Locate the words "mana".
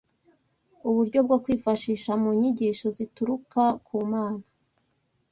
4.11-4.43